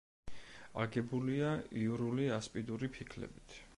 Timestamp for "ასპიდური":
2.39-2.91